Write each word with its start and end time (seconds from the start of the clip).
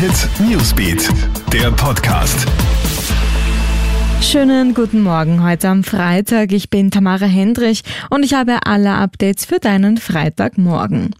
Hit 0.00 0.30
Newsbeat, 0.48 1.10
der 1.52 1.70
Podcast. 1.72 2.46
Schönen 4.22 4.72
guten 4.72 5.02
Morgen 5.02 5.44
heute 5.44 5.68
am 5.68 5.84
Freitag. 5.84 6.52
Ich 6.52 6.70
bin 6.70 6.90
Tamara 6.90 7.26
Hendrich 7.26 7.82
und 8.08 8.24
ich 8.24 8.32
habe 8.32 8.60
alle 8.64 8.94
Updates 8.94 9.44
für 9.44 9.58
deinen 9.58 9.98
Freitagmorgen. 9.98 11.14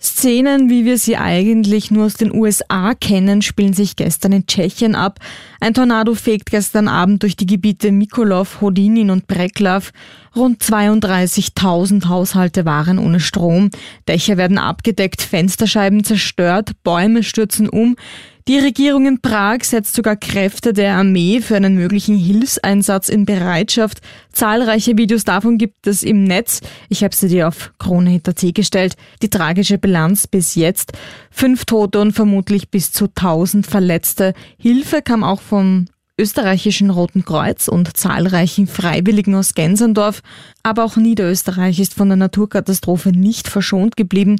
Szenen, 0.00 0.70
wie 0.70 0.84
wir 0.84 0.96
sie 0.96 1.16
eigentlich 1.16 1.90
nur 1.90 2.06
aus 2.06 2.14
den 2.14 2.32
USA 2.32 2.94
kennen, 2.94 3.42
spielen 3.42 3.72
sich 3.72 3.96
gestern 3.96 4.30
in 4.30 4.46
Tschechien 4.46 4.94
ab. 4.94 5.18
Ein 5.58 5.74
Tornado 5.74 6.14
fegt 6.14 6.50
gestern 6.50 6.86
Abend 6.86 7.24
durch 7.24 7.34
die 7.34 7.46
Gebiete 7.46 7.90
Mikolov, 7.90 8.60
Hodinin 8.60 9.10
und 9.10 9.26
Breklav. 9.26 9.90
Rund 10.36 10.62
32.000 10.62 12.08
Haushalte 12.08 12.64
waren 12.64 13.00
ohne 13.00 13.18
Strom. 13.18 13.70
Dächer 14.06 14.36
werden 14.36 14.58
abgedeckt, 14.58 15.20
Fensterscheiben 15.20 16.04
zerstört, 16.04 16.70
Bäume 16.84 17.24
stürzen 17.24 17.68
um. 17.68 17.96
Die 18.48 18.58
Regierung 18.58 19.04
in 19.04 19.20
Prag 19.20 19.62
setzt 19.62 19.94
sogar 19.94 20.16
Kräfte 20.16 20.72
der 20.72 20.94
Armee 20.94 21.42
für 21.42 21.54
einen 21.54 21.74
möglichen 21.74 22.16
Hilfseinsatz 22.16 23.10
in 23.10 23.26
Bereitschaft. 23.26 24.00
Zahlreiche 24.32 24.96
Videos 24.96 25.24
davon 25.24 25.58
gibt 25.58 25.86
es 25.86 26.02
im 26.02 26.24
Netz. 26.24 26.62
Ich 26.88 27.04
habe 27.04 27.14
sie 27.14 27.28
dir 27.28 27.48
auf 27.48 27.74
KroneHit.at 27.78 28.54
gestellt. 28.54 28.94
Die 29.20 29.28
tragische 29.28 29.76
Bilanz 29.76 30.26
bis 30.26 30.54
jetzt. 30.54 30.92
Fünf 31.30 31.66
Tote 31.66 32.00
und 32.00 32.12
vermutlich 32.12 32.70
bis 32.70 32.90
zu 32.90 33.08
1000 33.14 33.66
Verletzte. 33.66 34.32
Hilfe 34.56 35.02
kam 35.02 35.24
auch 35.24 35.42
vom 35.42 35.84
österreichischen 36.18 36.90
Roten 36.90 37.24
Kreuz 37.24 37.68
und 37.68 37.96
zahlreichen 37.96 38.66
Freiwilligen 38.66 39.34
aus 39.34 39.54
Gensendorf. 39.54 40.22
Aber 40.62 40.84
auch 40.84 40.96
Niederösterreich 40.96 41.78
ist 41.78 41.94
von 41.94 42.08
der 42.08 42.16
Naturkatastrophe 42.16 43.10
nicht 43.10 43.46
verschont 43.46 43.96
geblieben. 43.96 44.36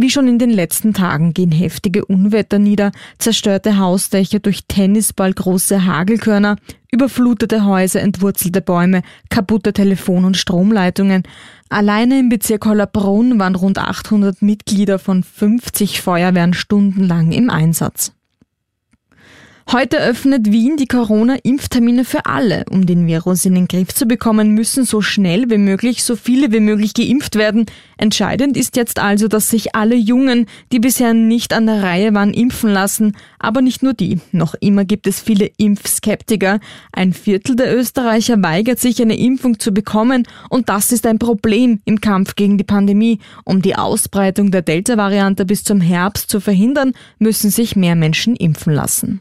Wie 0.00 0.10
schon 0.10 0.28
in 0.28 0.38
den 0.38 0.50
letzten 0.50 0.94
Tagen 0.94 1.34
gehen 1.34 1.50
heftige 1.50 2.04
Unwetter 2.04 2.60
nieder, 2.60 2.92
zerstörte 3.18 3.78
Hausdächer 3.78 4.38
durch 4.38 4.66
Tennisball 4.68 5.32
große 5.32 5.86
Hagelkörner, 5.86 6.54
überflutete 6.92 7.64
Häuser, 7.64 8.00
entwurzelte 8.00 8.60
Bäume, 8.60 9.02
kaputte 9.28 9.72
Telefon- 9.72 10.24
und 10.24 10.36
Stromleitungen. 10.36 11.24
Alleine 11.68 12.20
im 12.20 12.28
Bezirk 12.28 12.64
Hollerbrunn 12.66 13.40
waren 13.40 13.56
rund 13.56 13.78
800 13.78 14.40
Mitglieder 14.40 15.00
von 15.00 15.24
50 15.24 16.00
Feuerwehren 16.00 16.54
stundenlang 16.54 17.32
im 17.32 17.50
Einsatz. 17.50 18.12
Heute 19.70 19.98
öffnet 19.98 20.50
Wien 20.50 20.78
die 20.78 20.86
Corona-Impftermine 20.86 22.06
für 22.06 22.24
alle. 22.24 22.64
Um 22.70 22.86
den 22.86 23.06
Virus 23.06 23.44
in 23.44 23.54
den 23.54 23.68
Griff 23.68 23.92
zu 23.92 24.06
bekommen, 24.06 24.52
müssen 24.52 24.86
so 24.86 25.02
schnell 25.02 25.50
wie 25.50 25.58
möglich 25.58 26.04
so 26.04 26.16
viele 26.16 26.52
wie 26.52 26.60
möglich 26.60 26.94
geimpft 26.94 27.34
werden. 27.34 27.66
Entscheidend 27.98 28.56
ist 28.56 28.76
jetzt 28.76 28.98
also, 28.98 29.28
dass 29.28 29.50
sich 29.50 29.74
alle 29.74 29.94
Jungen, 29.94 30.46
die 30.72 30.78
bisher 30.78 31.12
nicht 31.12 31.52
an 31.52 31.66
der 31.66 31.82
Reihe 31.82 32.14
waren, 32.14 32.32
impfen 32.32 32.70
lassen. 32.70 33.14
Aber 33.38 33.60
nicht 33.60 33.82
nur 33.82 33.92
die. 33.92 34.20
Noch 34.32 34.54
immer 34.54 34.86
gibt 34.86 35.06
es 35.06 35.20
viele 35.20 35.50
Impfskeptiker. 35.58 36.60
Ein 36.90 37.12
Viertel 37.12 37.54
der 37.54 37.76
Österreicher 37.76 38.42
weigert 38.42 38.78
sich, 38.78 39.02
eine 39.02 39.18
Impfung 39.18 39.58
zu 39.58 39.72
bekommen. 39.72 40.26
Und 40.48 40.70
das 40.70 40.92
ist 40.92 41.04
ein 41.04 41.18
Problem 41.18 41.80
im 41.84 42.00
Kampf 42.00 42.36
gegen 42.36 42.56
die 42.56 42.64
Pandemie. 42.64 43.18
Um 43.44 43.60
die 43.60 43.76
Ausbreitung 43.76 44.50
der 44.50 44.62
Delta-Variante 44.62 45.44
bis 45.44 45.62
zum 45.62 45.82
Herbst 45.82 46.30
zu 46.30 46.40
verhindern, 46.40 46.94
müssen 47.18 47.50
sich 47.50 47.76
mehr 47.76 47.96
Menschen 47.96 48.34
impfen 48.34 48.72
lassen. 48.72 49.20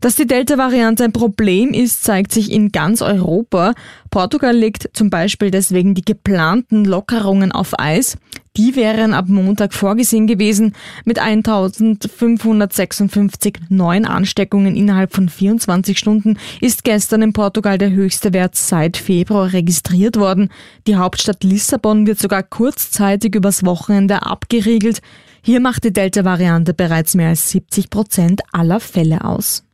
Dass 0.00 0.14
die 0.14 0.26
Delta-Variante 0.26 1.02
ein 1.02 1.12
Problem 1.12 1.70
ist, 1.70 2.04
zeigt 2.04 2.30
sich 2.30 2.52
in 2.52 2.70
ganz 2.70 3.02
Europa. 3.02 3.74
Portugal 4.10 4.56
legt 4.56 4.90
zum 4.92 5.10
Beispiel 5.10 5.50
deswegen 5.50 5.94
die 5.94 6.04
geplanten 6.04 6.84
Lockerungen 6.84 7.50
auf 7.50 7.78
Eis. 7.78 8.16
Die 8.56 8.76
wären 8.76 9.12
ab 9.12 9.26
Montag 9.28 9.74
vorgesehen 9.74 10.26
gewesen. 10.26 10.74
Mit 11.04 11.18
1556 11.18 13.58
neuen 13.68 14.04
Ansteckungen 14.04 14.76
innerhalb 14.76 15.14
von 15.14 15.28
24 15.28 15.98
Stunden 15.98 16.38
ist 16.60 16.84
gestern 16.84 17.22
in 17.22 17.32
Portugal 17.32 17.78
der 17.78 17.90
höchste 17.90 18.32
Wert 18.32 18.56
seit 18.56 18.96
Februar 18.96 19.52
registriert 19.52 20.16
worden. 20.16 20.50
Die 20.86 20.96
Hauptstadt 20.96 21.44
Lissabon 21.44 22.06
wird 22.06 22.18
sogar 22.18 22.42
kurzzeitig 22.42 23.34
übers 23.34 23.64
Wochenende 23.64 24.26
abgeriegelt. 24.26 25.00
Hier 25.42 25.60
macht 25.60 25.84
die 25.84 25.92
Delta-Variante 25.92 26.74
bereits 26.74 27.14
mehr 27.14 27.28
als 27.28 27.50
70 27.50 27.90
Prozent 27.90 28.42
aller 28.52 28.80
Fälle 28.80 29.24
aus. 29.24 29.67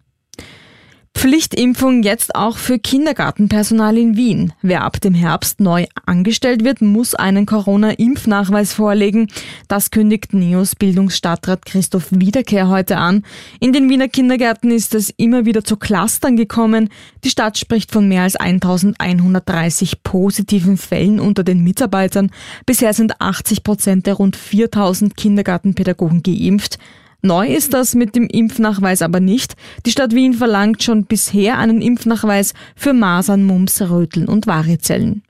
Pflichtimpfung 1.14 2.02
jetzt 2.02 2.34
auch 2.34 2.58
für 2.58 2.78
Kindergartenpersonal 2.78 3.96
in 3.96 4.16
Wien. 4.16 4.52
Wer 4.60 4.82
ab 4.82 5.00
dem 5.00 5.14
Herbst 5.14 5.58
neu 5.58 5.86
angestellt 6.04 6.64
wird, 6.64 6.82
muss 6.82 7.14
einen 7.14 7.46
Corona-Impfnachweis 7.46 8.74
vorlegen. 8.74 9.28
Das 9.66 9.90
kündigt 9.90 10.34
Neos 10.34 10.74
Bildungsstadtrat 10.74 11.64
Christoph 11.64 12.08
Wiederkehr 12.10 12.68
heute 12.68 12.98
an. 12.98 13.24
In 13.58 13.72
den 13.72 13.88
Wiener 13.88 14.08
Kindergärten 14.08 14.70
ist 14.70 14.94
es 14.94 15.08
immer 15.16 15.46
wieder 15.46 15.64
zu 15.64 15.76
Clustern 15.76 16.36
gekommen. 16.36 16.90
Die 17.22 17.30
Stadt 17.30 17.56
spricht 17.56 17.90
von 17.90 18.06
mehr 18.06 18.22
als 18.22 18.36
1130 18.36 20.02
positiven 20.02 20.76
Fällen 20.76 21.20
unter 21.20 21.42
den 21.42 21.64
Mitarbeitern. 21.64 22.30
Bisher 22.66 22.92
sind 22.92 23.20
80 23.22 23.62
Prozent 23.62 24.06
der 24.06 24.14
rund 24.14 24.36
4000 24.36 25.16
Kindergartenpädagogen 25.16 26.22
geimpft. 26.22 26.78
Neu 27.24 27.48
ist 27.48 27.72
das 27.72 27.94
mit 27.94 28.14
dem 28.16 28.26
Impfnachweis 28.26 29.00
aber 29.00 29.18
nicht. 29.18 29.54
Die 29.86 29.90
Stadt 29.90 30.14
Wien 30.14 30.34
verlangt 30.34 30.82
schon 30.82 31.06
bisher 31.06 31.56
einen 31.56 31.80
Impfnachweis 31.80 32.52
für 32.76 32.92
Masern, 32.92 33.44
Mumps, 33.44 33.80
Röteln 33.80 34.28
und 34.28 34.46
Varizellen. 34.46 35.22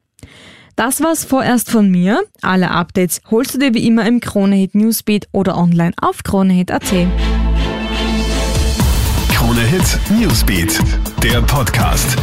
Das 0.74 1.00
war's 1.02 1.24
vorerst 1.24 1.70
von 1.70 1.88
mir. 1.88 2.24
Alle 2.42 2.72
Updates 2.72 3.20
holst 3.30 3.54
du 3.54 3.58
dir 3.58 3.74
wie 3.74 3.86
immer 3.86 4.04
im 4.08 4.18
Kronehit 4.18 4.74
Newsbeat 4.74 5.28
oder 5.30 5.56
online 5.56 5.92
auf 6.00 6.24
kronehit.at. 6.24 6.82
Kronehit 9.28 10.00
Newsbeat, 10.18 10.80
der 11.22 11.42
Podcast. 11.42 12.16